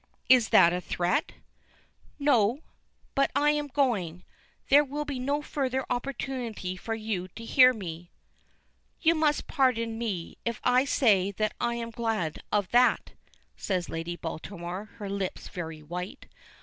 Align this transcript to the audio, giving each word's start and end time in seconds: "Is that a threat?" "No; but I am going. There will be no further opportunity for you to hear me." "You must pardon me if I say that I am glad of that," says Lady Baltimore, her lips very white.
"Is 0.29 0.49
that 0.49 0.73
a 0.73 0.81
threat?" 0.81 1.33
"No; 2.17 2.63
but 3.13 3.29
I 3.35 3.51
am 3.51 3.67
going. 3.67 4.23
There 4.69 4.83
will 4.83 5.05
be 5.05 5.19
no 5.19 5.43
further 5.43 5.85
opportunity 5.91 6.75
for 6.75 6.95
you 6.95 7.27
to 7.27 7.45
hear 7.45 7.71
me." 7.71 8.09
"You 8.99 9.13
must 9.13 9.45
pardon 9.45 9.99
me 9.99 10.39
if 10.43 10.59
I 10.63 10.85
say 10.85 11.29
that 11.33 11.53
I 11.59 11.75
am 11.75 11.91
glad 11.91 12.41
of 12.51 12.71
that," 12.71 13.11
says 13.55 13.89
Lady 13.89 14.15
Baltimore, 14.15 14.85
her 14.97 15.07
lips 15.07 15.49
very 15.49 15.83
white. 15.83 16.25